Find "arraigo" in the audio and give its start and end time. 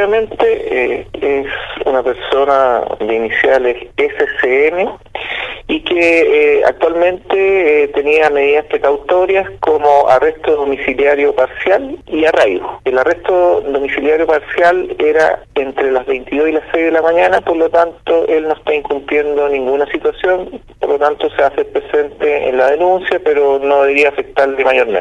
12.24-12.80